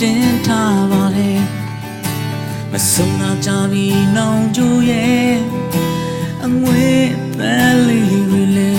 [0.00, 1.29] တင်ထားပါလေ
[2.72, 5.34] မဆုံးနာကြပြီးနောင်ကျူရဲ့
[6.44, 6.88] အငွေ
[7.38, 8.74] သက်လေးတွေလေ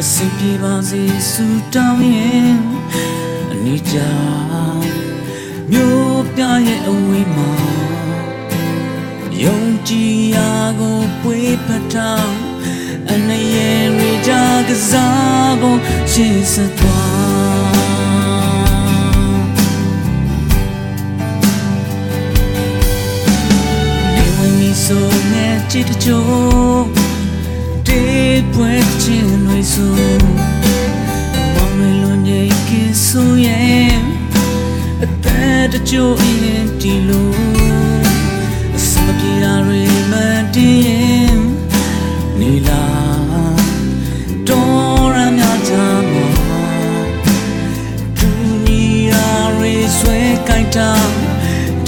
[0.00, 2.56] အစိပ်ပြေပါစေစူတောင်းရင်
[3.52, 3.96] အနိကြ
[5.70, 7.52] မျိုးပြရဲ့အဝေးမှာ
[9.42, 12.34] ယုံကြည်ရာကိုပွေးပထောင်
[13.10, 13.60] အနေရ
[14.26, 14.32] ကြ
[14.68, 15.80] ကစားဖို့
[16.12, 17.29] ရှေ့ဆက်သွား
[24.92, 26.84] ဆိုငယ်ချစ်တချို့
[27.86, 29.94] တေးပွဲချင်းတွေဆို
[31.54, 32.70] မောင်တွေလွန်နေက
[33.06, 33.94] ဆိုရဲ့
[35.02, 37.32] အသက်တချို့ရင်ဒီလို
[38.76, 40.14] အစမပြေတာတွေမ
[40.54, 41.38] တည်ရင်
[42.40, 42.84] နေလာ
[44.48, 46.26] တော်ရမ်းများချာမှာ
[48.18, 48.30] ဒူ
[48.64, 50.90] နီယာတွေဆွဲကြိုက်တာ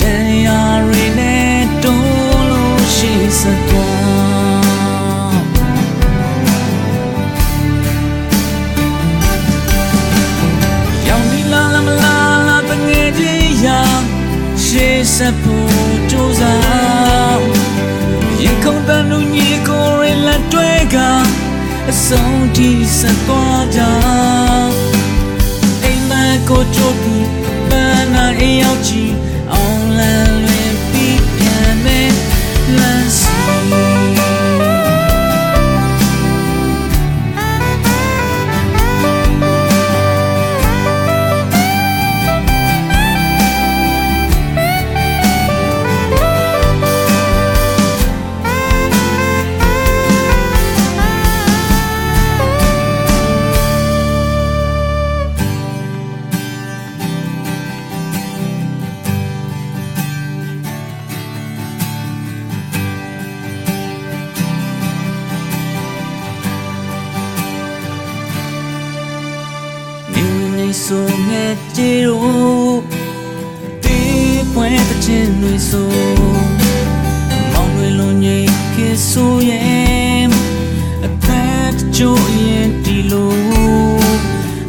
[0.00, 0.03] တ
[0.45, 1.31] ရားတွေနဲ့
[14.75, 17.42] ရှေးစဖို့ကြိုးစား
[18.42, 20.97] ရင်ခုန်တဲ့လူညီကိုရလက်တွဲက
[21.91, 23.81] အဆုံးထိဆက်သွားကြ
[25.83, 26.12] အိမ်မ
[26.48, 27.29] ကိုချိုးပြီး
[27.69, 29.03] ပန်းနာအိမ်ရောက်ချီ
[29.53, 30.52] အောင်လန်း
[70.80, 72.78] ဆိုငယ်ကြေတို့
[73.84, 75.90] တေးပွဲတဲ့ချင်းတွေဆို
[77.52, 80.27] မောင်တွေလုံးငိတ်ခေဆိုရဲ့
[81.06, 83.34] အသက်ကြိုးရင်ဒီလို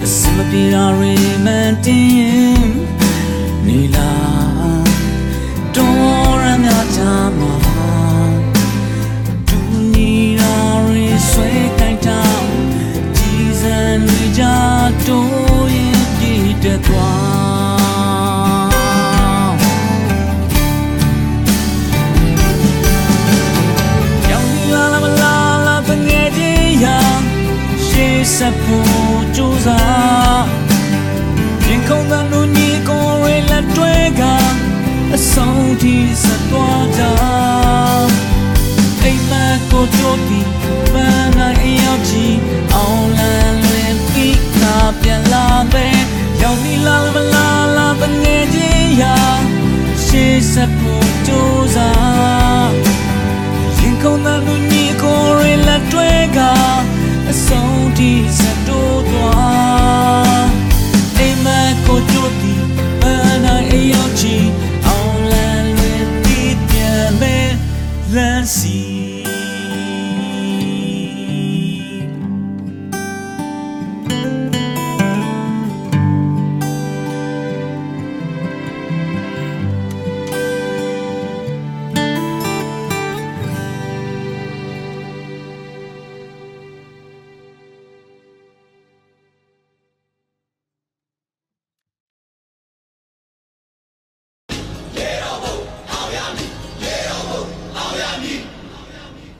[0.03, 1.13] အစမပြေတာတွေ
[1.45, 1.47] မ
[1.85, 2.63] တင်ရင်
[3.67, 4.11] နေလာ
[5.75, 7.55] တော်ရမြချာမှာ
[9.47, 9.57] ဒူ
[9.93, 10.13] နီ
[28.43, 30.45] ရှေးစဖို့ကြိုးစား
[31.65, 34.21] ရင်ခုန်တဲ့လူညီကိုရလက်တွဲက
[35.15, 37.01] အဆုံးထိဆက်သွားကြ
[39.01, 40.49] အိမ်မက်ကိုကြိုးပြီး
[40.93, 42.25] ပန်းနိုင်အရောက်ချီ
[42.73, 44.61] အောင်လန်းလွင်ပြီးက
[45.01, 45.87] ပြန်လာပဲ
[46.41, 49.17] ရောင်နီလာမလာလာတငယ်ချင်းရာ
[50.05, 51.52] ရှေးစဖို့ကြိုး
[58.03, 58.52] လူ